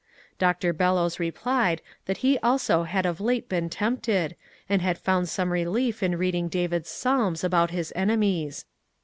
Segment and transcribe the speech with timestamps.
[0.39, 0.73] Dr.
[0.73, 4.35] Bellows replied that he also had of late been tempted,
[4.67, 8.65] and had found some relief in reading David's Psalms about his enemies.